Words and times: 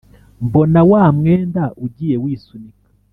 mbona 0.45 0.81
wa 0.91 1.03
mwenda 1.17 1.63
ugiye 1.85 2.15
wisunika. 2.23 2.87